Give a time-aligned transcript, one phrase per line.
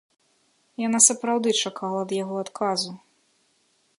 [0.87, 2.91] Яна сапраўды чакала ад яго адказу.